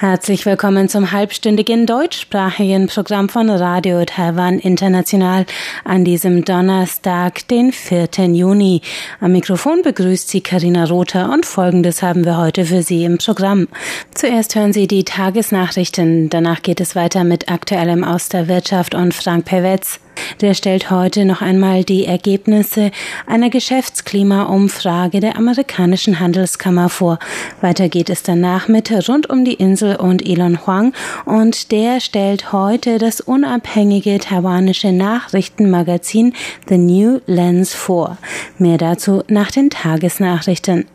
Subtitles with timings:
[0.00, 5.44] Herzlich willkommen zum halbstündigen deutschsprachigen Programm von Radio Taiwan International
[5.84, 8.08] an diesem Donnerstag, den 4.
[8.32, 8.80] Juni.
[9.20, 13.68] Am Mikrofon begrüßt Sie Karina Rother und Folgendes haben wir heute für Sie im Programm.
[14.14, 19.12] Zuerst hören Sie die Tagesnachrichten, danach geht es weiter mit Aktuellem aus der Wirtschaft und
[19.12, 20.00] Frank Pewetz.
[20.40, 22.90] Der stellt heute noch einmal die Ergebnisse
[23.26, 27.18] einer Geschäftsklimaumfrage der amerikanischen Handelskammer vor.
[27.60, 30.92] Weiter geht es danach mit Rund um die Insel und Elon Huang
[31.24, 36.34] und der stellt heute das unabhängige taiwanische Nachrichtenmagazin
[36.68, 38.18] The New Lens vor.
[38.58, 40.86] Mehr dazu nach den Tagesnachrichten.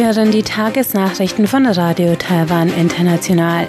[0.00, 3.66] Sie hören die Tagesnachrichten von Radio Taiwan International.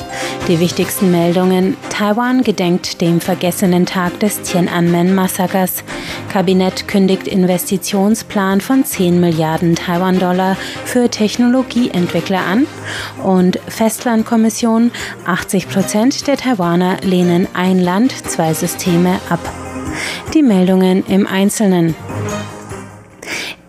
[0.47, 1.75] Die wichtigsten Meldungen.
[1.89, 5.83] Taiwan gedenkt dem vergessenen Tag des Tiananmen-Massakers.
[6.31, 12.65] Kabinett kündigt Investitionsplan von 10 Milliarden Taiwan-Dollar für Technologieentwickler an.
[13.21, 14.91] Und Festlandkommission.
[15.25, 19.41] 80 Prozent der Taiwaner lehnen ein Land, zwei Systeme ab.
[20.33, 21.93] Die Meldungen im Einzelnen.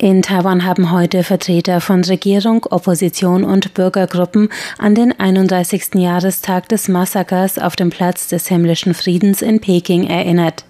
[0.03, 5.95] In Taiwan haben heute Vertreter von Regierung, Opposition und Bürgergruppen an den 31.
[5.95, 10.65] Jahrestag des Massakers auf dem Platz des himmlischen Friedens in Peking erinnert.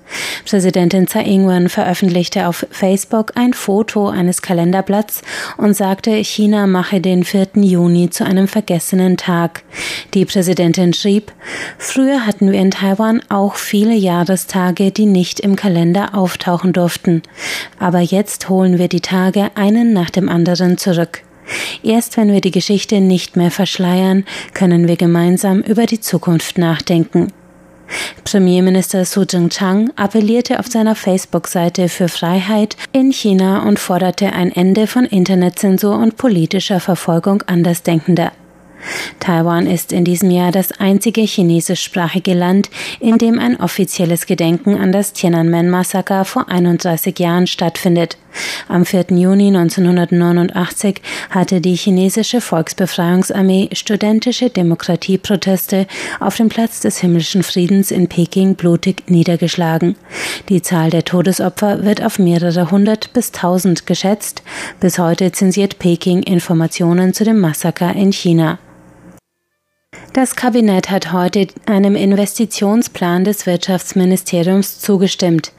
[0.45, 5.23] Präsidentin Tsai Ing-wen veröffentlichte auf Facebook ein Foto eines Kalenderblatts
[5.57, 7.53] und sagte, China mache den 4.
[7.55, 9.63] Juni zu einem vergessenen Tag.
[10.13, 11.33] Die Präsidentin schrieb,
[11.79, 17.23] früher hatten wir in Taiwan auch viele Jahrestage, die nicht im Kalender auftauchen durften.
[17.79, 19.22] Aber jetzt holen wir die Tage
[19.55, 21.23] einen nach dem anderen zurück.
[21.83, 27.33] Erst wenn wir die Geschichte nicht mehr verschleiern, können wir gemeinsam über die Zukunft nachdenken.
[28.25, 34.87] Premierminister Su Jing-chang appellierte auf seiner Facebook-Seite für Freiheit in China und forderte ein Ende
[34.87, 38.33] von Internetzensur und politischer Verfolgung Andersdenkender.
[39.21, 44.91] Taiwan ist in diesem Jahr das einzige chinesischsprachige Land, in dem ein offizielles Gedenken an
[44.91, 48.17] das Tiananmen-Massaker vor 31 Jahren stattfindet.
[48.69, 49.07] Am 4.
[49.11, 51.01] Juni 1989
[51.31, 55.87] hatte die chinesische Volksbefreiungsarmee studentische Demokratieproteste
[56.21, 59.97] auf dem Platz des himmlischen Friedens in Peking blutig niedergeschlagen.
[60.49, 64.43] Die Zahl der Todesopfer wird auf mehrere hundert bis tausend geschätzt.
[64.81, 68.59] Bis heute zensiert Peking Informationen zu dem Massaker in China.
[70.15, 75.53] Das Kabinett hat heute einem Investitionsplan des Wirtschaftsministeriums zugestimmt.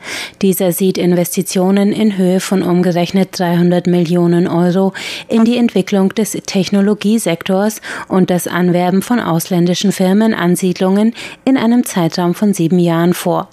[0.44, 4.94] Dieser sieht Investitionen in Höhe von umgerechnet 300 Millionen Euro
[5.28, 11.16] in die Entwicklung des Technologiesektors und das Anwerben von ausländischen Firmenansiedlungen
[11.46, 13.50] in einem Zeitraum von sieben Jahren vor.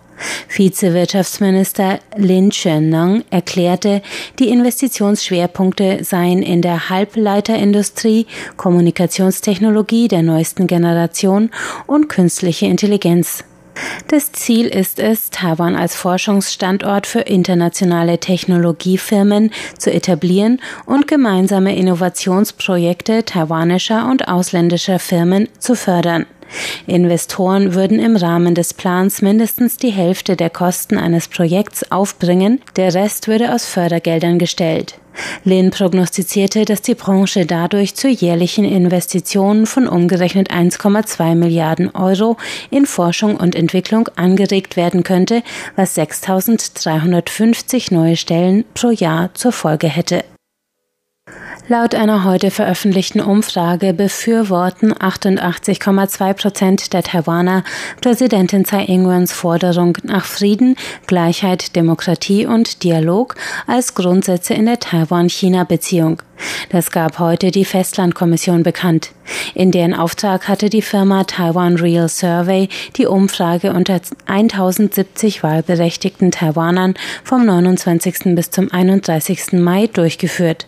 [0.48, 4.03] Vizewirtschaftsminister Lin Chennong erklärte,
[4.38, 8.26] die Investitionsschwerpunkte seien in der Halbleiterindustrie,
[8.56, 11.50] Kommunikationstechnologie der neuesten Generation
[11.86, 13.44] und künstliche Intelligenz.
[14.08, 23.25] Das Ziel ist es, Taiwan als Forschungsstandort für internationale Technologiefirmen zu etablieren und gemeinsame Innovationsprojekte
[23.25, 26.26] taiwanischer und ausländischer Firmen zu fördern.
[26.86, 32.94] Investoren würden im Rahmen des Plans mindestens die Hälfte der Kosten eines Projekts aufbringen, der
[32.94, 34.99] Rest würde aus Fördergeldern gestellt.
[35.44, 42.37] Lin prognostizierte, dass die Branche dadurch zu jährlichen Investitionen von umgerechnet 1,2 Milliarden Euro
[42.71, 45.43] in Forschung und Entwicklung angeregt werden könnte,
[45.76, 50.25] was 6.350 neue Stellen pro Jahr zur Folge hätte.
[51.70, 57.62] Laut einer heute veröffentlichten Umfrage befürworten 88,2 Prozent der Taiwaner
[58.00, 60.75] Präsidentin Tsai Ing-wens Forderung nach Frieden,
[61.06, 63.36] Gleichheit, Demokratie und Dialog
[63.69, 66.20] als Grundsätze in der Taiwan-China-Beziehung.
[66.70, 69.12] Das gab heute die Festlandkommission bekannt.
[69.54, 76.94] In deren Auftrag hatte die Firma Taiwan Real Survey die Umfrage unter 1070 wahlberechtigten Taiwanern
[77.22, 78.34] vom 29.
[78.34, 79.53] bis zum 31.
[79.53, 80.66] Mai durchgeführt.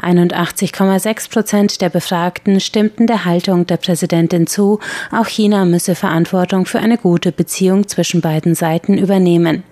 [0.00, 4.80] 81,6 Prozent der Befragten stimmten der Haltung der Präsidentin zu,
[5.10, 9.64] auch China müsse Verantwortung für eine gute Beziehung zwischen beiden Seiten übernehmen.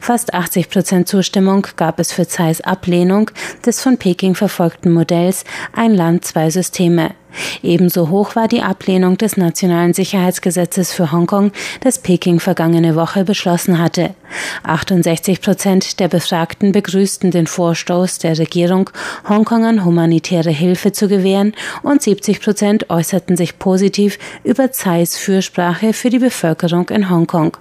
[0.00, 3.30] Fast 80 Prozent Zustimmung gab es für Tsais Ablehnung
[3.64, 7.10] des von Peking verfolgten Modells Ein Land, zwei Systeme.
[7.62, 13.78] Ebenso hoch war die Ablehnung des Nationalen Sicherheitsgesetzes für Hongkong, das Peking vergangene Woche beschlossen
[13.78, 14.14] hatte.
[14.62, 18.90] 68 Prozent der Befragten begrüßten den Vorstoß der Regierung,
[19.28, 26.10] Hongkongern humanitäre Hilfe zu gewähren und 70 Prozent äußerten sich positiv über Tsais Fürsprache für
[26.10, 27.56] die Bevölkerung in Hongkong.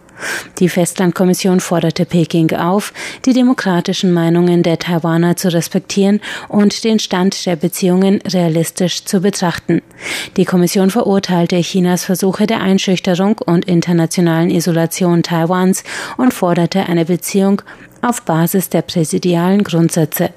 [0.59, 2.93] Die Festlandkommission forderte Peking auf,
[3.25, 9.81] die demokratischen Meinungen der Taiwaner zu respektieren und den Stand der Beziehungen realistisch zu betrachten.
[10.37, 15.83] Die Kommission verurteilte Chinas Versuche der Einschüchterung und internationalen Isolation Taiwans
[16.17, 17.61] und forderte eine Beziehung
[18.01, 20.31] auf Basis der präsidialen Grundsätze.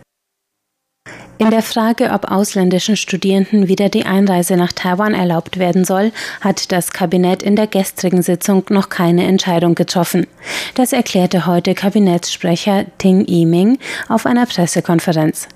[1.40, 6.72] In der Frage, ob ausländischen Studierenden wieder die Einreise nach Taiwan erlaubt werden soll, hat
[6.72, 10.26] das Kabinett in der gestrigen Sitzung noch keine Entscheidung getroffen.
[10.74, 15.46] Das erklärte heute Kabinettssprecher Ting Yiming auf einer Pressekonferenz.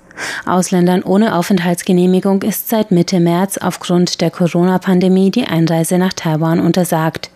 [0.45, 7.29] Ausländern ohne Aufenthaltsgenehmigung ist seit Mitte März aufgrund der Corona-Pandemie die Einreise nach Taiwan untersagt.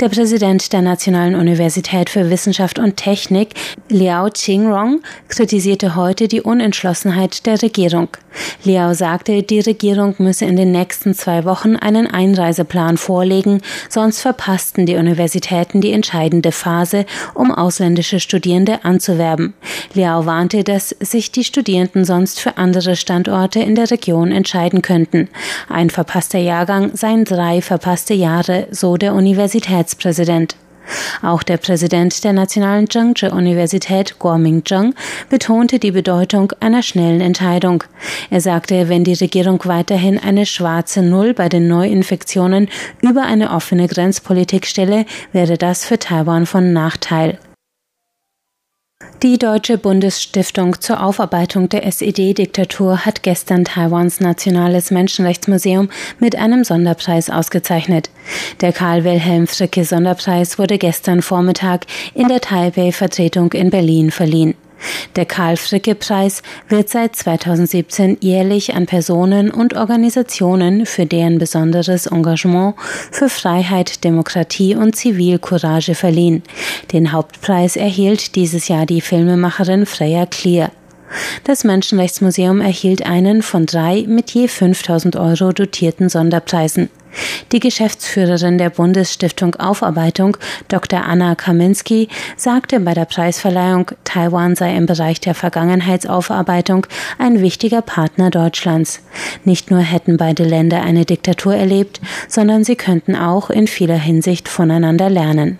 [0.00, 3.54] Der Präsident der Nationalen Universität für Wissenschaft und Technik,
[3.88, 8.08] Liao Qingrong, kritisierte heute die Unentschlossenheit der Regierung.
[8.64, 14.86] Liao sagte, die Regierung müsse in den nächsten zwei Wochen einen Einreiseplan vorlegen, sonst verpassten
[14.86, 19.54] die Universitäten die entscheidende Phase, um ausländische Studierende anzuwerben.
[19.94, 25.28] Liao warnte, dass sich die Studierenden sonst für andere Standorte in der Region entscheiden könnten.
[25.68, 30.56] Ein verpasster Jahrgang seien drei verpasste Jahre, so der Universitätspräsident.
[31.22, 34.94] Auch der Präsident der Nationalen Zhengzhou-Universität, Guoming-Zheng,
[35.28, 37.84] betonte die Bedeutung einer schnellen Entscheidung.
[38.30, 42.68] Er sagte, wenn die Regierung weiterhin eine schwarze Null bei den Neuinfektionen
[43.02, 47.38] über eine offene Grenzpolitik stelle, wäre das für Taiwan von Nachteil.
[49.22, 55.90] Die Deutsche Bundesstiftung zur Aufarbeitung der SED-Diktatur hat gestern Taiwans Nationales Menschenrechtsmuseum
[56.20, 58.08] mit einem Sonderpreis ausgezeichnet.
[58.62, 61.84] Der Karl Wilhelm Fricke Sonderpreis wurde gestern Vormittag
[62.14, 64.54] in der Taipei-Vertretung in Berlin verliehen.
[65.16, 72.74] Der Karl-Fricke-Preis wird seit 2017 jährlich an Personen und Organisationen für deren besonderes Engagement
[73.10, 76.42] für Freiheit, Demokratie und Zivilcourage verliehen.
[76.92, 80.70] Den Hauptpreis erhielt dieses Jahr die Filmemacherin Freya Clear.
[81.44, 86.88] Das Menschenrechtsmuseum erhielt einen von drei mit je 5000 Euro dotierten Sonderpreisen.
[87.52, 90.36] Die Geschäftsführerin der Bundesstiftung Aufarbeitung,
[90.68, 91.04] Dr.
[91.04, 96.86] Anna Kaminski, sagte bei der Preisverleihung, Taiwan sei im Bereich der Vergangenheitsaufarbeitung
[97.18, 99.00] ein wichtiger Partner Deutschlands.
[99.44, 104.48] Nicht nur hätten beide Länder eine Diktatur erlebt, sondern sie könnten auch in vieler Hinsicht
[104.48, 105.58] voneinander lernen.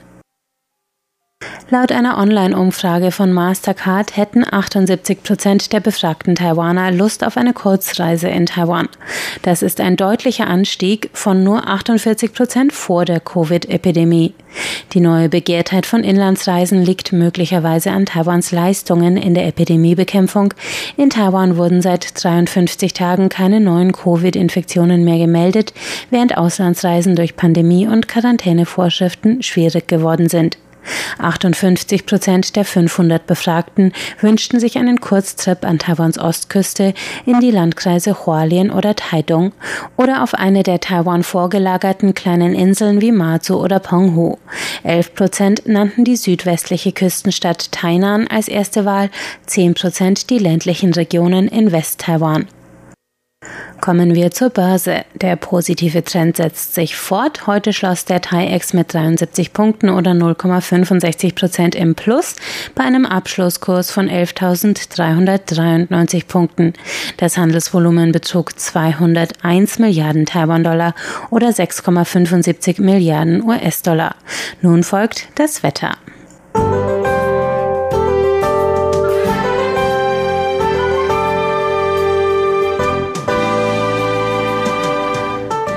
[1.72, 8.26] Laut einer Online-Umfrage von Mastercard hätten 78 Prozent der befragten Taiwaner Lust auf eine Kurzreise
[8.28, 8.88] in Taiwan.
[9.42, 14.34] Das ist ein deutlicher Anstieg von nur 48 Prozent vor der Covid-Epidemie.
[14.94, 20.52] Die neue Begehrtheit von Inlandsreisen liegt möglicherweise an Taiwans Leistungen in der Epidemiebekämpfung.
[20.96, 25.72] In Taiwan wurden seit 53 Tagen keine neuen Covid-Infektionen mehr gemeldet,
[26.10, 30.58] während Auslandsreisen durch Pandemie und Quarantänevorschriften schwierig geworden sind.
[31.18, 36.94] 58 Prozent der 500 Befragten wünschten sich einen Kurztrip an Taiwans Ostküste
[37.26, 39.52] in die Landkreise Hualien oder Taidong
[39.96, 44.38] oder auf eine der Taiwan vorgelagerten kleinen Inseln wie Matsu oder Penghu.
[44.82, 49.10] 11 Prozent nannten die südwestliche Küstenstadt Tainan als erste Wahl,
[49.46, 52.46] 10 Prozent die ländlichen Regionen in West-Taiwan.
[53.80, 55.06] Kommen wir zur Börse.
[55.14, 57.46] Der positive Trend setzt sich fort.
[57.46, 62.36] Heute schloss der TAIEX mit 73 Punkten oder 0,65 Prozent im Plus
[62.74, 66.74] bei einem Abschlusskurs von 11.393 Punkten.
[67.16, 70.94] Das Handelsvolumen betrug 201 Milliarden Taiwan-Dollar
[71.30, 74.16] oder 6,75 Milliarden US-Dollar.
[74.60, 75.96] Nun folgt das Wetter.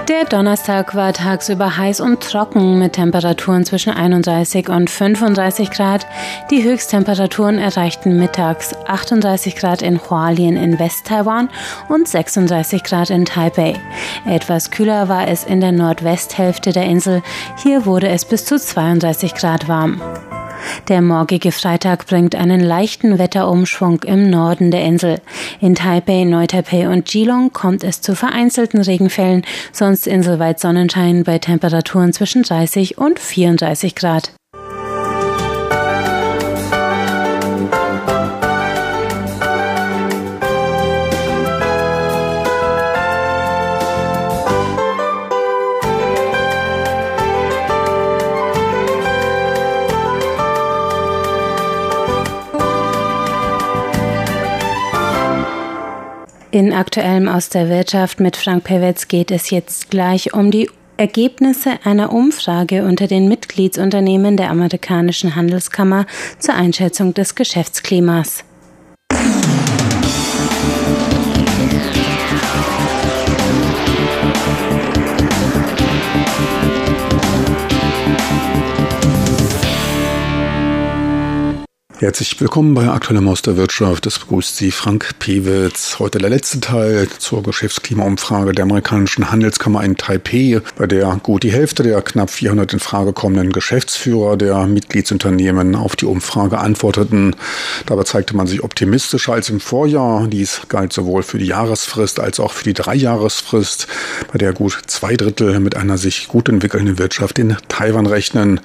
[0.10, 6.06] Der Donnerstag war tagsüber heiß und trocken mit Temperaturen zwischen 31 und 35 Grad.
[6.52, 11.50] Die Höchsttemperaturen erreichten mittags 38 Grad in Hualien in West-Taiwan
[11.88, 13.76] und 36 Grad in Taipei.
[14.26, 17.22] Etwas kühler war es in der Nordwesthälfte der Insel.
[17.64, 20.02] Hier wurde es bis zu 32 Grad warm.
[20.88, 25.22] Der morgige Freitag bringt einen leichten Wetterumschwung im Norden der Insel.
[25.62, 32.14] In Taipei, Neu-Taipei und Geelong kommt es zu vereinzelten Regenfällen, sonst inselweit Sonnenschein bei Temperaturen
[32.14, 34.34] zwischen 30 und 34 Grad.
[56.54, 61.80] In aktuellem aus der Wirtschaft mit Frank Pewetz geht es jetzt gleich um die Ergebnisse
[61.84, 66.06] einer Umfrage unter den Mitgliedsunternehmen der amerikanischen Handelskammer
[66.38, 68.44] zur Einschätzung des Geschäftsklimas.
[82.04, 84.06] Herzlich willkommen bei Aktueller Maus der Wirtschaft.
[84.06, 86.00] Es begrüßt Sie Frank Pewitz.
[86.00, 91.54] Heute der letzte Teil zur Geschäftsklimaumfrage der amerikanischen Handelskammer in Taipei, bei der gut die
[91.54, 97.38] Hälfte der knapp 400 in Frage kommenden Geschäftsführer der Mitgliedsunternehmen auf die Umfrage antworteten.
[97.86, 100.28] Dabei zeigte man sich optimistischer als im Vorjahr.
[100.28, 103.88] Dies galt sowohl für die Jahresfrist als auch für die Dreijahresfrist,
[104.30, 108.60] bei der gut zwei Drittel mit einer sich gut entwickelnden Wirtschaft in Taiwan rechnen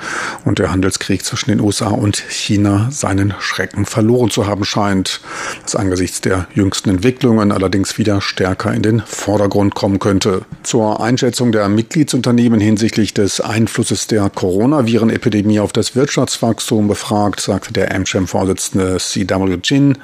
[0.45, 5.20] und der Handelskrieg zwischen den USA und China seinen seinen Schrecken verloren zu haben scheint,
[5.62, 10.42] was angesichts der jüngsten Entwicklungen allerdings wieder stärker in den Vordergrund kommen könnte.
[10.62, 17.94] Zur Einschätzung der Mitgliedsunternehmen hinsichtlich des Einflusses der Coronaviren-Epidemie auf das Wirtschaftswachstum befragt, sagte der
[17.94, 19.58] AmCham-Vorsitzende C.W.
[19.62, 19.99] Jin,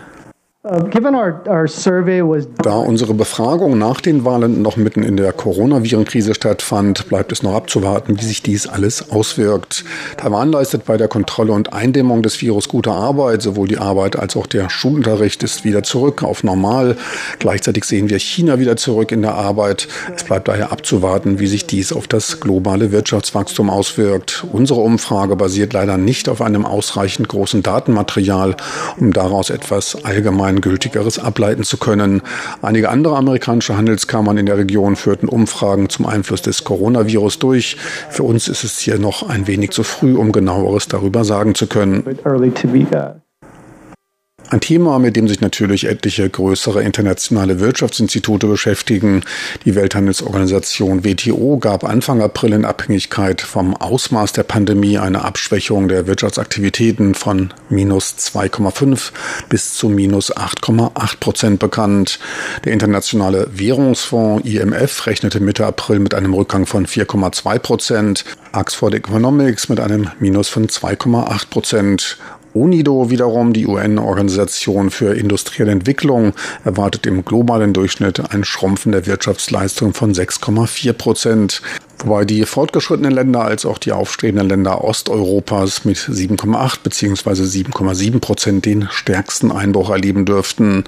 [2.63, 7.55] da unsere Befragung nach den Wahlen noch mitten in der Coronavirenkrise stattfand, bleibt es noch
[7.55, 9.85] abzuwarten, wie sich dies alles auswirkt.
[10.17, 13.43] Taiwan leistet bei der Kontrolle und Eindämmung des Virus gute Arbeit.
[13.43, 16.97] Sowohl die Arbeit als auch der Schulunterricht ist wieder zurück auf normal.
[17.41, 19.87] Gleichzeitig sehen wir China wieder zurück in der Arbeit.
[20.17, 24.47] Es bleibt daher abzuwarten, wie sich dies auf das globale Wirtschaftswachstum auswirkt.
[24.51, 28.57] Unsere Umfrage basiert leider nicht auf einem ausreichend großen Datenmaterial,
[28.99, 32.23] um daraus etwas allgemein allgemeingültigeres ableiten zu können.
[32.63, 37.77] Einige andere amerikanische Handelskammern in der Region führten Umfragen zum Einfluss des Coronavirus durch.
[38.11, 41.67] Für uns ist es hier noch ein wenig zu früh, um genaueres darüber sagen zu
[41.67, 42.05] können.
[44.51, 49.23] Ein Thema, mit dem sich natürlich etliche größere internationale Wirtschaftsinstitute beschäftigen.
[49.65, 56.07] Die Welthandelsorganisation WTO gab Anfang April in Abhängigkeit vom Ausmaß der Pandemie eine Abschwächung der
[56.07, 59.13] Wirtschaftsaktivitäten von minus 2,5
[59.49, 62.19] bis zu minus 8,8 Prozent bekannt.
[62.65, 68.25] Der Internationale Währungsfonds IMF rechnete Mitte April mit einem Rückgang von 4,2 Prozent.
[68.53, 72.19] Oxford Economics mit einem Minus von 2,8 Prozent
[72.55, 76.33] UNIDO wiederum, die UN-Organisation für industrielle Entwicklung,
[76.65, 81.63] erwartet im globalen Durchschnitt ein Schrumpfen der Wirtschaftsleistung von 6,4 Prozent
[82.05, 87.31] wobei die fortgeschrittenen Länder als auch die aufstrebenden Länder Osteuropas mit 7,8 bzw.
[87.43, 90.85] 7,7 Prozent den stärksten Einbruch erleben dürften.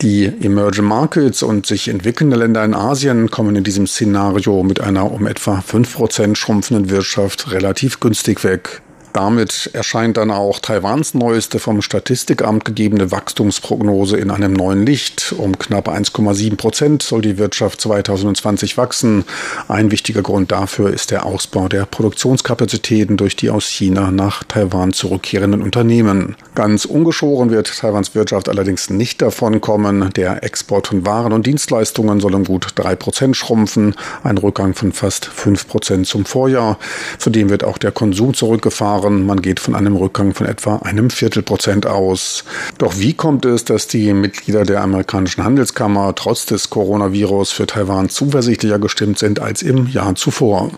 [0.00, 5.10] Die Emerging Markets und sich entwickelnde Länder in Asien kommen in diesem Szenario mit einer
[5.10, 8.82] um etwa 5 Prozent schrumpfenden Wirtschaft relativ günstig weg.
[9.12, 15.34] Damit erscheint dann auch Taiwans neueste vom Statistikamt gegebene Wachstumsprognose in einem neuen Licht.
[15.36, 19.24] Um knapp 1,7 Prozent soll die Wirtschaft 2020 wachsen.
[19.68, 24.94] Ein wichtiger Grund dafür ist der Ausbau der Produktionskapazitäten durch die aus China nach Taiwan
[24.94, 26.36] zurückkehrenden Unternehmen.
[26.54, 30.10] Ganz ungeschoren wird Taiwans Wirtschaft allerdings nicht davon kommen.
[30.16, 34.92] Der Export von Waren und Dienstleistungen soll um gut 3 Prozent schrumpfen, ein Rückgang von
[34.92, 36.78] fast 5 Prozent zum Vorjahr.
[37.18, 39.26] Zudem wird auch der Konsum zurückgefahren Jahren.
[39.26, 42.44] Man geht von einem Rückgang von etwa einem Viertelprozent aus.
[42.78, 48.08] Doch wie kommt es, dass die Mitglieder der amerikanischen Handelskammer trotz des Coronavirus für Taiwan
[48.08, 50.70] zuversichtlicher gestimmt sind als im Jahr zuvor?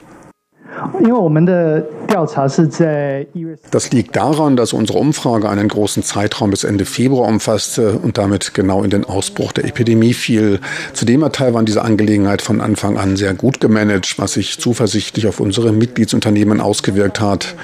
[3.71, 8.55] Das liegt daran, dass unsere Umfrage einen großen Zeitraum bis Ende Februar umfasste und damit
[8.55, 10.61] genau in den Ausbruch der Epidemie fiel.
[10.93, 15.41] Zudem hat Taiwan diese Angelegenheit von Anfang an sehr gut gemanagt, was sich zuversichtlich auf
[15.41, 17.55] unsere Mitgliedsunternehmen ausgewirkt hat.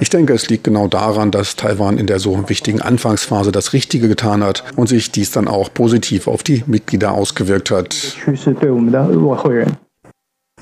[0.00, 4.08] Ich denke, es liegt genau daran, dass Taiwan in der so wichtigen Anfangsphase das Richtige
[4.08, 8.16] getan hat und sich dies dann auch positiv auf die Mitglieder ausgewirkt hat.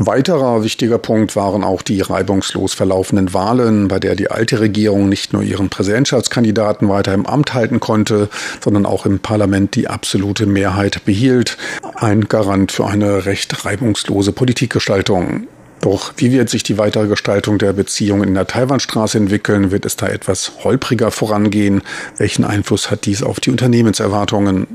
[0.00, 5.32] Weiterer wichtiger Punkt waren auch die reibungslos verlaufenden Wahlen, bei der die alte Regierung nicht
[5.32, 8.28] nur ihren Präsidentschaftskandidaten weiter im Amt halten konnte,
[8.62, 11.58] sondern auch im Parlament die absolute Mehrheit behielt.
[11.96, 15.48] Ein Garant für eine recht reibungslose Politikgestaltung.
[15.80, 19.72] Doch wie wird sich die weitere Gestaltung der Beziehungen in der Taiwanstraße entwickeln?
[19.72, 21.82] Wird es da etwas holpriger vorangehen?
[22.18, 24.68] Welchen Einfluss hat dies auf die Unternehmenserwartungen?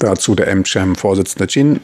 [0.00, 1.80] Dazu der MCHAM-Vorsitzende Jin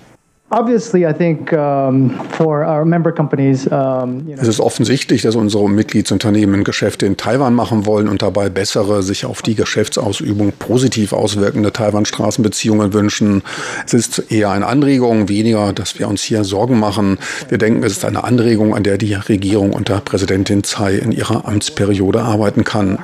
[4.37, 9.25] es ist offensichtlich, dass unsere Mitgliedsunternehmen Geschäfte in Taiwan machen wollen und dabei bessere, sich
[9.25, 13.42] auf die Geschäftsausübung positiv auswirkende Taiwan-Straßenbeziehungen wünschen.
[13.87, 17.19] Es ist eher eine Anregung, weniger, dass wir uns hier Sorgen machen.
[17.49, 21.47] Wir denken, es ist eine Anregung, an der die Regierung unter Präsidentin Tsai in ihrer
[21.47, 22.99] Amtsperiode arbeiten kann.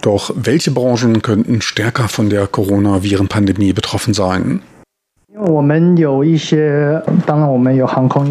[0.00, 4.62] Doch welche Branchen könnten stärker von der Coronaviren-Pandemie betroffen sein?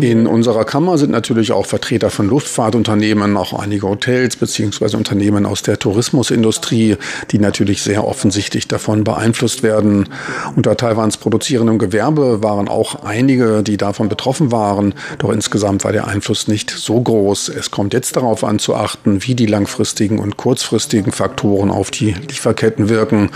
[0.03, 4.97] In unserer Kammer sind natürlich auch Vertreter von Luftfahrtunternehmen, auch einige Hotels bzw.
[4.97, 6.97] Unternehmen aus der Tourismusindustrie,
[7.31, 10.09] die natürlich sehr offensichtlich davon beeinflusst werden.
[10.57, 14.93] Unter Taiwans produzierendem Gewerbe waren auch einige, die davon betroffen waren.
[15.19, 17.47] Doch insgesamt war der Einfluss nicht so groß.
[17.47, 22.11] Es kommt jetzt darauf an zu achten, wie die langfristigen und kurzfristigen Faktoren auf die
[22.11, 23.29] Lieferketten wirken,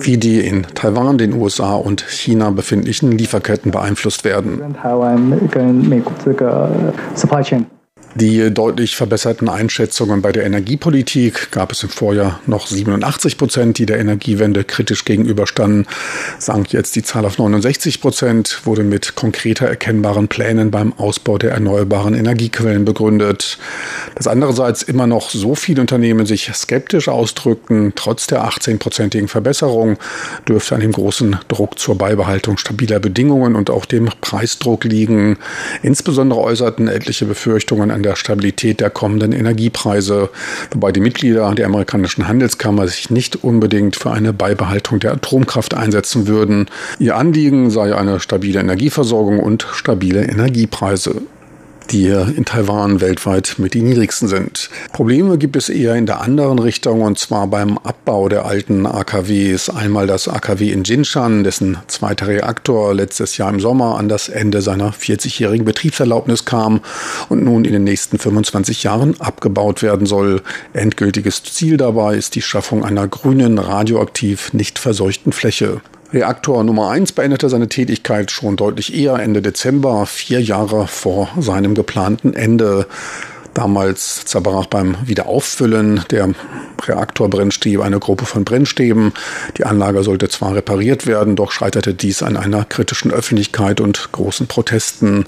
[0.00, 4.76] wie die in Taiwan, den USA und China befindlichen Lieferketten beeinflusst werden.
[8.14, 13.86] Die deutlich verbesserten Einschätzungen bei der Energiepolitik gab es im Vorjahr noch 87 Prozent, die
[13.86, 15.86] der Energiewende kritisch gegenüberstanden.
[16.38, 21.52] Sank jetzt die Zahl auf 69 Prozent, wurde mit konkreter erkennbaren Plänen beim Ausbau der
[21.52, 23.56] erneuerbaren Energiequellen begründet.
[24.14, 29.96] Dass andererseits immer noch so viele Unternehmen sich skeptisch ausdrückten, trotz der 18-prozentigen Verbesserung,
[30.46, 35.38] dürfte an dem großen Druck zur Beibehaltung stabiler Bedingungen und auch dem Preisdruck liegen.
[35.82, 40.30] Insbesondere äußerten etliche Befürchtungen an der Stabilität der kommenden Energiepreise,
[40.72, 46.26] wobei die Mitglieder der amerikanischen Handelskammer sich nicht unbedingt für eine Beibehaltung der Atomkraft einsetzen
[46.26, 46.66] würden.
[46.98, 51.22] Ihr Anliegen sei eine stabile Energieversorgung und stabile Energiepreise
[51.92, 54.70] die in Taiwan weltweit mit die niedrigsten sind.
[54.92, 59.68] Probleme gibt es eher in der anderen Richtung und zwar beim Abbau der alten AKWs.
[59.68, 64.62] Einmal das AKW in Jinshan, dessen zweiter Reaktor letztes Jahr im Sommer an das Ende
[64.62, 66.80] seiner 40-jährigen Betriebserlaubnis kam
[67.28, 70.42] und nun in den nächsten 25 Jahren abgebaut werden soll.
[70.72, 75.82] Endgültiges Ziel dabei ist die Schaffung einer grünen, radioaktiv nicht verseuchten Fläche.
[76.12, 81.74] Reaktor Nummer 1 beendete seine Tätigkeit schon deutlich eher, Ende Dezember, vier Jahre vor seinem
[81.74, 82.86] geplanten Ende.
[83.54, 86.30] Damals zerbrach beim Wiederauffüllen der
[86.82, 89.12] Reaktorbrennstäbe eine Gruppe von Brennstäben.
[89.56, 94.46] Die Anlage sollte zwar repariert werden, doch scheiterte dies an einer kritischen Öffentlichkeit und großen
[94.46, 95.26] Protesten.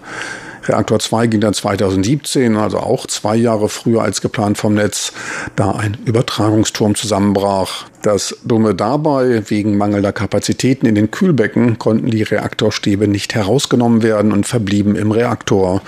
[0.66, 5.12] Reaktor 2 ging dann 2017, also auch zwei Jahre früher als geplant vom Netz,
[5.56, 7.86] da ein Übertragungsturm zusammenbrach.
[8.04, 14.30] Das Dumme dabei, wegen mangelnder Kapazitäten in den Kühlbecken konnten die Reaktorstäbe nicht herausgenommen werden
[14.30, 15.80] und verblieben im Reaktor.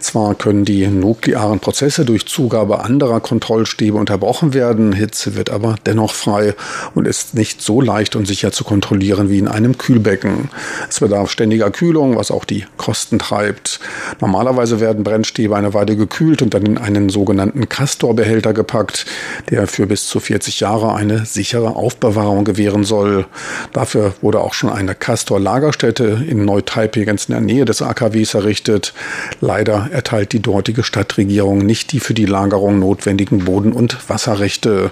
[0.00, 6.12] Zwar können die nuklearen Prozesse durch Zugabe anderer Kontrollstäbe unterbrochen werden, Hitze wird aber dennoch
[6.12, 6.54] frei
[6.96, 10.50] und ist nicht so leicht und sicher zu kontrollieren wie in einem Kühlbecken.
[10.88, 13.78] Es bedarf ständiger Kühlung, was auch die Kosten treibt.
[14.20, 19.06] Normalerweise werden Brennstäbe eine Weile gekühlt und dann in einen sogenannten Castor-Behälter gepackt,
[19.50, 23.26] der für bis zu 40 Jahre eine sichere Aufbewahrung gewähren soll.
[23.72, 28.92] Dafür wurde auch schon eine Castor-Lagerstätte in Neu-Taipei ganz in der Nähe des AKWs errichtet.
[29.40, 34.90] Leider erteilt die dortige Stadtregierung nicht die für die Lagerung notwendigen Boden- und Wasserrechte.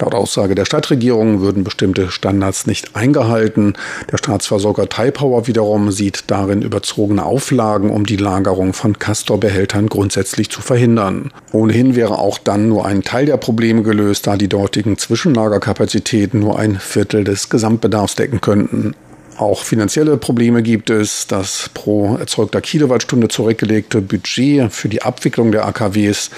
[0.00, 3.74] Laut Aussage der Stadtregierung würden bestimmte Standards nicht eingehalten.
[4.10, 10.62] Der Staatsversorger Taipower wiederum sieht darin überzogene Auflagen, um die Lagerung von Castor-Behältern grundsätzlich zu
[10.62, 11.32] verhindern.
[11.52, 16.40] Ohnehin wäre auch dann nur ein Teil der Probleme gelöst, da die dortigen Zwischenlagerkapazitäten Kapazitäten
[16.40, 18.94] nur ein Viertel des Gesamtbedarfs decken könnten.
[19.36, 21.26] Auch finanzielle Probleme gibt es.
[21.26, 26.30] Das pro erzeugter Kilowattstunde zurückgelegte Budget für die Abwicklung der AKWs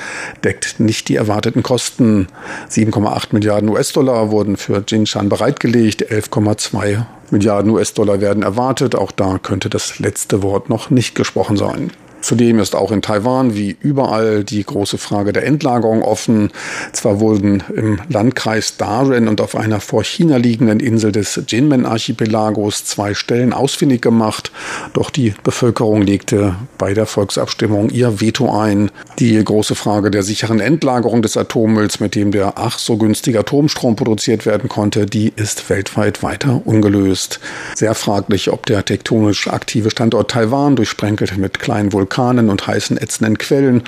[0.44, 2.28] deckt nicht die erwarteten Kosten.
[2.70, 8.94] 7,8 Milliarden US-Dollar wurden für Jinshan bereitgelegt, 11,2 Milliarden US-Dollar werden erwartet.
[8.94, 11.90] Auch da könnte das letzte Wort noch nicht gesprochen sein.
[12.26, 16.50] Zudem ist auch in Taiwan wie überall die große Frage der Endlagerung offen.
[16.92, 23.14] Zwar wurden im Landkreis Daren und auf einer vor China liegenden Insel des Jinmen-Archipelagos zwei
[23.14, 24.45] Stellen ausfindig gemacht,
[24.92, 28.90] doch die Bevölkerung legte bei der Volksabstimmung ihr Veto ein.
[29.18, 33.96] Die große Frage der sicheren Endlagerung des Atommülls, mit dem der ach so günstige Atomstrom
[33.96, 37.40] produziert werden konnte, die ist weltweit weiter ungelöst.
[37.74, 43.38] Sehr fraglich, ob der tektonisch aktive Standort Taiwan, durchsprenkelt mit kleinen Vulkanen, und heißen ätzenden
[43.38, 43.82] Quellen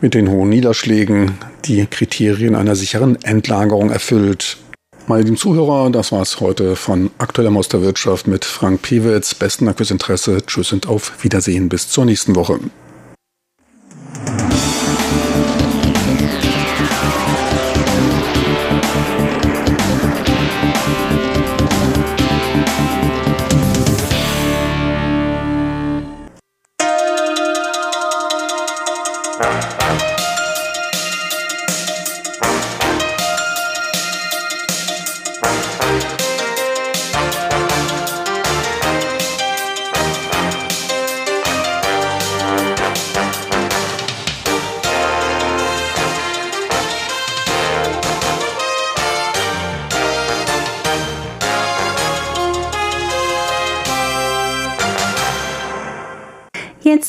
[0.00, 4.58] mit den hohen Niederschlägen die Kriterien einer sicheren Endlagerung erfüllt.
[5.08, 9.34] Meine lieben Zuhörer, das war's heute von Aktueller Maus der Wirtschaft mit Frank Pewitz.
[9.34, 10.44] Besten Dank fürs Interesse.
[10.44, 11.70] Tschüss und auf Wiedersehen.
[11.70, 12.60] Bis zur nächsten Woche.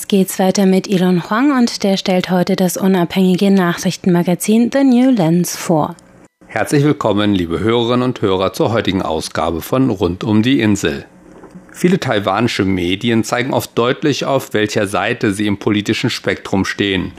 [0.10, 5.56] Geht's weiter mit Elon Huang und der stellt heute das unabhängige Nachrichtenmagazin The New Lens
[5.56, 5.95] vor.
[6.48, 11.06] Herzlich willkommen, liebe Hörerinnen und Hörer, zur heutigen Ausgabe von Rund um die Insel.
[11.72, 17.12] Viele taiwanische Medien zeigen oft deutlich, auf welcher Seite sie im politischen Spektrum stehen.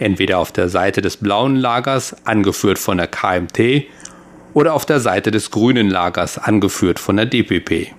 [0.00, 3.84] Entweder auf der Seite des blauen Lagers, angeführt von der KMT,
[4.52, 7.94] oder auf der Seite des grünen Lagers, angeführt von der DPP.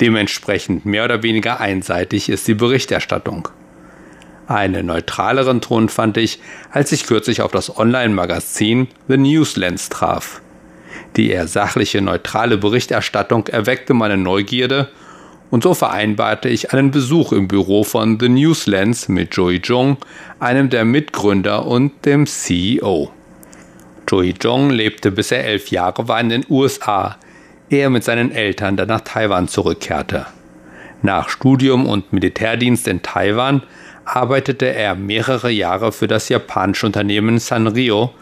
[0.00, 3.48] Dementsprechend mehr oder weniger einseitig ist die Berichterstattung.
[4.46, 10.40] Einen neutraleren Ton fand ich, als ich kürzlich auf das Online-Magazin The Newslands traf.
[11.16, 14.88] Die eher sachliche, neutrale Berichterstattung erweckte meine Neugierde
[15.50, 19.96] und so vereinbarte ich einen Besuch im Büro von The Newslands mit Joey Jung,
[20.40, 23.10] einem der Mitgründer und dem CEO.
[24.08, 27.16] Joey Jung lebte bis er elf Jahre war in den USA,
[27.70, 30.26] er mit seinen Eltern dann nach Taiwan zurückkehrte.
[31.02, 33.62] Nach Studium und Militärdienst in Taiwan
[34.04, 38.12] arbeitete er mehrere Jahre für das japanische Unternehmen Sanrio,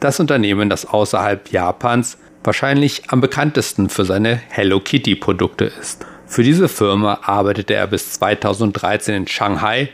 [0.00, 6.04] das Unternehmen, das außerhalb Japans wahrscheinlich am bekanntesten für seine Hello Kitty Produkte ist.
[6.26, 9.90] Für diese Firma arbeitete er bis 2013 in Shanghai,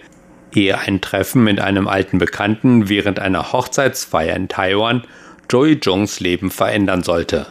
[0.55, 5.05] ehe ein Treffen mit einem alten Bekannten während einer Hochzeitsfeier in Taiwan
[5.51, 7.47] Joey Jungs Leben verändern sollte.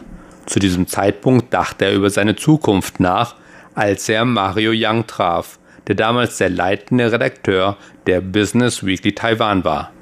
[0.50, 3.36] Zu diesem Zeitpunkt dachte er über seine Zukunft nach,
[3.76, 7.76] als er Mario Yang traf, der damals der leitende Redakteur
[8.08, 9.92] der Business Weekly Taiwan war.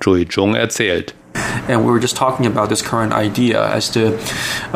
[0.00, 1.16] Joey Jung erzählt.
[1.68, 4.18] And we were just talking about this current idea as to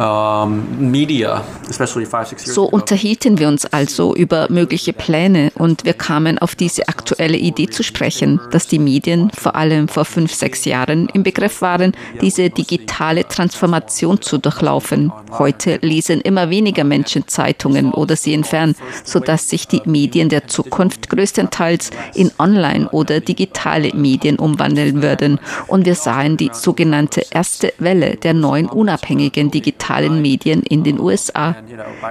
[0.00, 5.84] um, media, especially five, six years So unterhielten wir uns also über mögliche Pläne und
[5.84, 10.34] wir kamen auf diese aktuelle Idee zu sprechen, dass die Medien vor allem vor fünf,
[10.34, 15.12] sechs Jahren im Begriff waren, diese digitale Transformation zu durchlaufen.
[15.38, 18.74] Heute lesen immer weniger Menschen Zeitungen oder sehen fern,
[19.04, 25.40] sodass sich die Medien der Zukunft größtenteils in Online- oder digitale Medien umwandeln würden.
[25.66, 26.50] Und wir sahen die
[26.82, 31.54] sogenannte erste Welle der neuen unabhängigen digitalen Medien in den USA.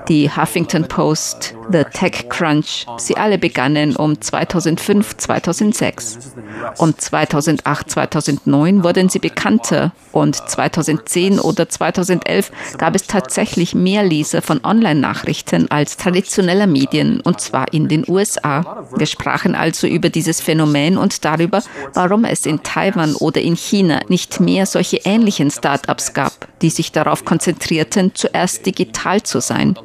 [0.07, 6.35] Die Huffington Post, The Tech Crunch, sie alle begannen um 2005, 2006.
[6.77, 14.41] Um 2008, 2009 wurden sie bekannter und 2010 oder 2011 gab es tatsächlich mehr Leser
[14.41, 18.85] von Online-Nachrichten als traditioneller Medien und zwar in den USA.
[18.95, 21.61] Wir sprachen also über dieses Phänomen und darüber,
[21.93, 26.91] warum es in Taiwan oder in China nicht mehr solche ähnlichen Start-ups gab, die sich
[26.91, 29.77] darauf konzentrierten, zuerst digital zu sein.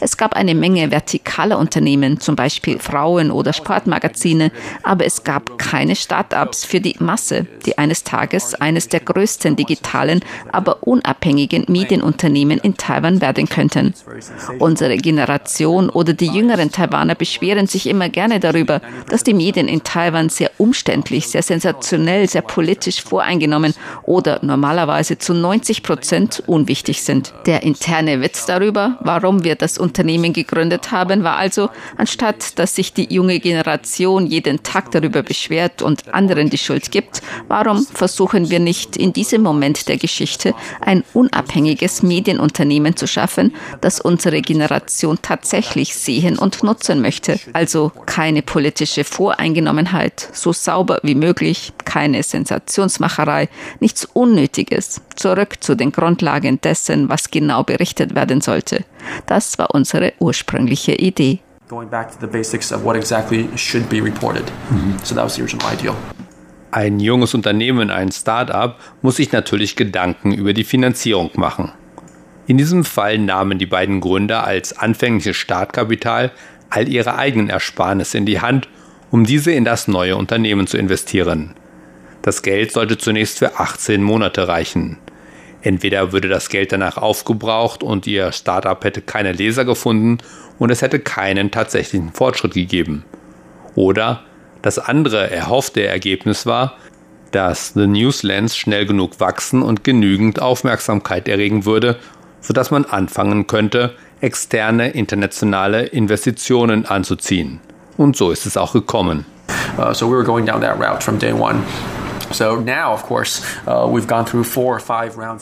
[0.00, 5.96] Es gab eine Menge vertikaler Unternehmen, zum Beispiel Frauen- oder Sportmagazine, aber es gab keine
[5.96, 10.20] Start-ups für die Masse, die eines Tages eines der größten digitalen,
[10.52, 13.94] aber unabhängigen Medienunternehmen in Taiwan werden könnten.
[14.58, 19.82] Unsere Generation oder die jüngeren Taiwaner beschweren sich immer gerne darüber, dass die Medien in
[19.82, 27.32] Taiwan sehr umständlich, sehr sensationell, sehr politisch voreingenommen oder normalerweise zu 90 Prozent unwichtig sind.
[27.46, 32.92] Der interne Witz darüber, warum wir das Unternehmen gegründet haben, war also, anstatt dass sich
[32.92, 38.60] die junge Generation jeden Tag darüber beschwert und anderen die Schuld gibt, warum versuchen wir
[38.60, 45.94] nicht in diesem Moment der Geschichte ein unabhängiges Medienunternehmen zu schaffen, das unsere Generation tatsächlich
[45.94, 47.38] sehen und nutzen möchte?
[47.52, 53.48] Also keine politische Voreingenommenheit, so sauber wie möglich, keine Sensationsmacherei,
[53.80, 55.00] nichts Unnötiges.
[55.16, 58.84] Zurück zu den Grundlagen dessen, was genau berichtet werden sollte.
[59.26, 61.40] Das war unsere ursprüngliche Idee.
[61.70, 64.44] going back to the basics of what exactly should be reported.
[65.04, 65.96] So that was the original ideal.
[66.72, 71.72] Ein junges Unternehmen, ein Start-up, muss sich natürlich Gedanken über die Finanzierung machen.
[72.46, 76.32] In diesem Fall nahmen die beiden Gründer als anfängliches Startkapital
[76.70, 78.68] all ihre eigenen Ersparnisse in die Hand,
[79.10, 81.54] um diese in das neue Unternehmen zu investieren.
[82.22, 84.98] Das Geld sollte zunächst für 18 Monate reichen.
[85.62, 90.18] Entweder würde das Geld danach aufgebraucht und ihr Startup hätte keine Leser gefunden
[90.58, 93.04] und es hätte keinen tatsächlichen Fortschritt gegeben.
[93.74, 94.22] Oder
[94.62, 96.76] das andere erhoffte Ergebnis war,
[97.32, 101.96] dass The Newslands schnell genug wachsen und genügend Aufmerksamkeit erregen würde,
[102.40, 107.60] sodass man anfangen könnte, externe internationale Investitionen anzuziehen.
[107.96, 109.24] Und so ist es auch gekommen.
[109.78, 111.62] Uh, so we were going down that route from day one.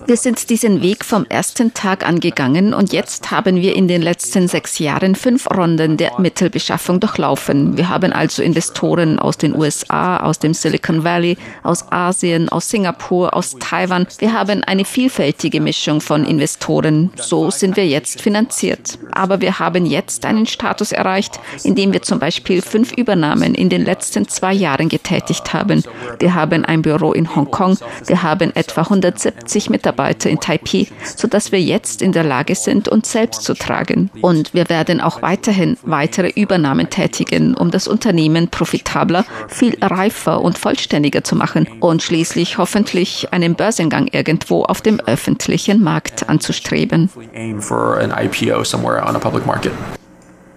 [0.06, 4.48] Wir sind diesen Weg vom ersten Tag angegangen und jetzt haben wir in den letzten
[4.48, 7.76] sechs Jahren fünf Runden der Mittelbeschaffung durchlaufen.
[7.76, 13.34] Wir haben also Investoren aus den USA, aus dem Silicon Valley, aus Asien, aus Singapur,
[13.34, 14.06] aus Taiwan.
[14.18, 17.10] Wir haben eine vielfältige Mischung von Investoren.
[17.16, 18.98] So sind wir jetzt finanziert.
[19.12, 23.68] Aber wir haben jetzt einen Status erreicht, in dem wir zum Beispiel fünf Übernahmen in
[23.68, 25.84] den letzten zwei Jahren getätigt haben.
[26.18, 27.78] Wir haben ein Büro in Hongkong.
[28.06, 30.86] Wir haben etwa 170 Mitarbeiter in Taipei,
[31.16, 34.10] sodass wir jetzt in der Lage sind, uns selbst zu tragen.
[34.20, 40.58] Und wir werden auch weiterhin weitere Übernahmen tätigen, um das Unternehmen profitabler, viel reifer und
[40.58, 47.10] vollständiger zu machen und schließlich hoffentlich einen Börsengang irgendwo auf dem öffentlichen Markt anzustreben.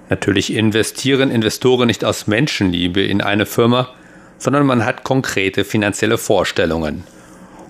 [0.10, 3.88] Natürlich investieren Investoren nicht aus Menschenliebe in eine Firma,
[4.41, 7.04] sondern man hat konkrete finanzielle Vorstellungen.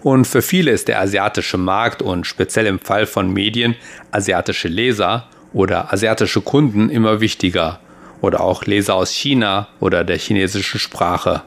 [0.04, 3.76] Und für viele ist der asiatische Markt und speziell im Fall von Medien
[4.12, 7.82] asiatische Leser oder asiatische Kunden immer wichtiger
[8.22, 11.42] oder auch Leser aus China oder der chinesischen Sprache.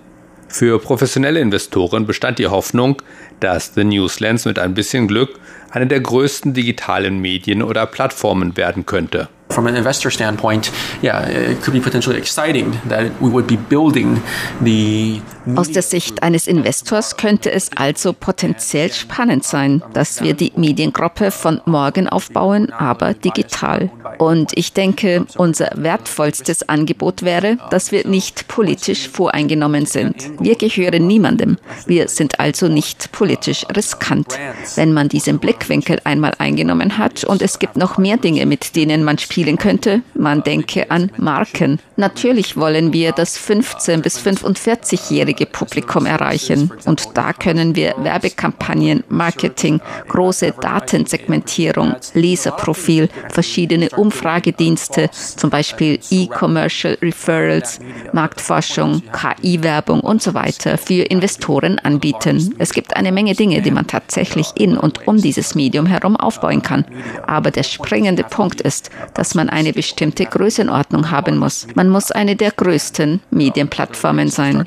[0.48, 3.00] Für professionelle Investoren bestand die Hoffnung,
[3.40, 5.40] dass The Newslands mit ein bisschen Glück
[5.74, 9.28] eine der größten digitalen Medien oder Plattformen werden könnte.
[9.50, 14.20] From an investor standpoint, yeah, it could be potentially exciting that we would be building
[14.64, 15.20] the
[15.56, 21.30] Aus der Sicht eines Investors könnte es also potenziell spannend sein, dass wir die Mediengruppe
[21.30, 23.90] von morgen aufbauen, aber digital.
[24.16, 30.30] Und ich denke, unser wertvollstes Angebot wäre, dass wir nicht politisch voreingenommen sind.
[30.40, 31.58] Wir gehören niemandem.
[31.86, 34.38] Wir sind also nicht politisch riskant.
[34.76, 39.04] Wenn man diesen Blickwinkel einmal eingenommen hat und es gibt noch mehr Dinge, mit denen
[39.04, 41.78] man spielen könnte, man denke an Marken.
[41.96, 46.70] Natürlich wollen wir das 15 bis 45-jährige jeweilige Publikum erreichen.
[46.84, 57.80] Und da können wir Werbekampagnen, Marketing, große Datensegmentierung, Leserprofil, verschiedene Umfragedienste, zum Beispiel E-Commercial Referrals,
[58.12, 62.54] Marktforschung, KI-Werbung und so weiter für Investoren anbieten.
[62.58, 66.62] Es gibt eine Menge Dinge, die man tatsächlich in und um dieses Medium herum aufbauen
[66.62, 66.84] kann.
[67.26, 71.66] Aber der springende Punkt ist, dass man eine bestimmte Größenordnung haben muss.
[71.74, 74.66] Man muss eine der größten Medienplattformen sein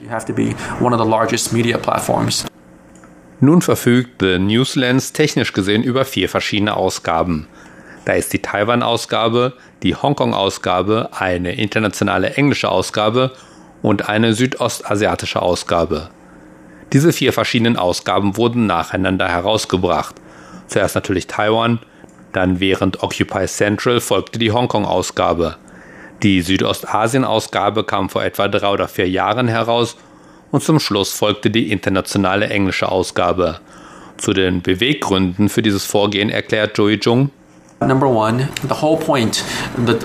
[0.79, 2.45] one of the largest media platforms.
[3.39, 7.47] Nun verfügt The Newslands technisch gesehen über vier verschiedene Ausgaben.
[8.05, 13.31] Da ist die Taiwan-Ausgabe, die Hongkong-Ausgabe, eine internationale englische Ausgabe
[13.81, 16.09] und eine südostasiatische Ausgabe.
[16.93, 20.15] Diese vier verschiedenen Ausgaben wurden nacheinander herausgebracht.
[20.67, 21.79] Zuerst natürlich Taiwan,
[22.33, 25.57] dann während Occupy Central folgte die Hongkong-Ausgabe.
[26.23, 29.97] Die Südostasien-Ausgabe kam vor etwa drei oder vier Jahren heraus
[30.51, 33.59] und zum Schluss folgte die internationale englische Ausgabe.
[34.17, 37.29] Zu den Beweggründen für dieses Vorgehen erklärt Joey Jung,
[37.79, 39.35] Number one, the whole point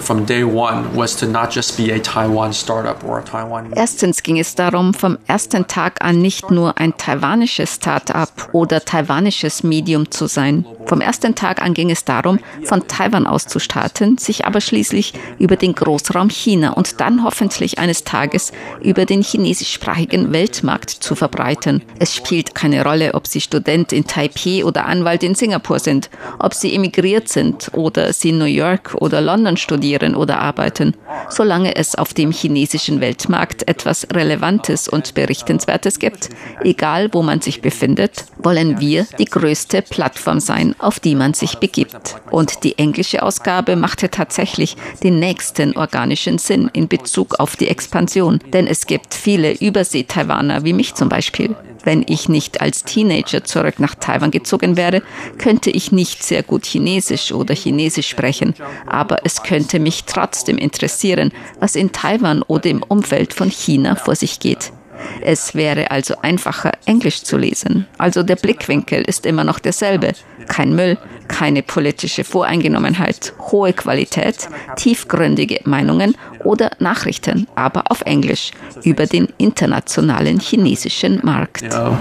[0.03, 3.73] from day one was to not just be a Taiwan startup or a Taiwan.
[3.75, 9.63] Erstens ging es darum, vom ersten Tag an nicht nur ein taiwanisches Startup oder taiwanisches
[9.63, 10.67] Medium zu sein.
[10.85, 15.15] Vom ersten Tag an ging es darum, von Taiwan aus zu starten, sich aber schließlich
[15.39, 21.83] über den Großraum China und dann hoffentlich eines Tages über den chinesischsprachigen Weltmarkt zu verbreiten.
[21.99, 26.53] Es spielt keine Rolle, ob Sie Student in Taipei oder Anwalt in Singapur sind, ob
[26.53, 30.95] Sie emigriert sind oder sie in New York oder London studieren oder arbeiten,
[31.29, 36.31] solange es auf dem chinesischen Weltmarkt etwas Relevantes und Berichtenswertes gibt,
[36.63, 41.59] egal wo man sich befindet, wollen wir die größte Plattform sein, auf die man sich
[41.59, 42.17] begibt.
[42.31, 48.41] Und die englische Ausgabe machte tatsächlich den nächsten organischen Sinn in Bezug auf die Expansion,
[48.53, 51.55] denn es gibt viele Übersee-Taiwaner wie mich zum Beispiel.
[51.85, 55.03] Wenn ich nicht als Teenager zurück nach Taiwan gezogen wäre,
[55.39, 58.55] könnte ich nicht sehr gut Chinesisch oder Chinesisch sprechen,
[58.87, 64.15] aber es könnte mich trotzdem interessieren, was in Taiwan oder im Umfeld von China vor
[64.15, 64.73] sich geht.
[65.21, 67.87] Es wäre also einfacher, Englisch zu lesen.
[67.99, 70.13] Also der Blickwinkel ist immer noch derselbe.
[70.49, 78.51] Kein Müll, keine politische Voreingenommenheit, hohe Qualität, tiefgründige Meinungen oder Nachrichten, aber auf Englisch
[78.83, 81.63] über den internationalen chinesischen Markt.
[81.63, 81.97] Uh,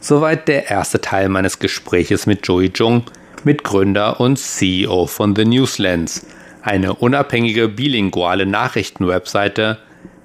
[0.00, 3.04] Soweit der erste Teil meines Gespräches mit Joey Jung,
[3.42, 6.26] Mitgründer und CEO von The Newslands,
[6.62, 9.78] eine unabhängige bilinguale Nachrichtenwebseite,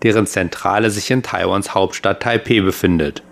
[0.04, 3.24] deren Zentrale sich in Taiwans Hauptstadt Taipei befindet.